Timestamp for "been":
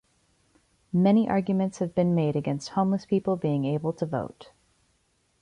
1.93-2.15